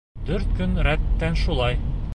[0.29, 1.81] Дүрт көн рәттән шулай!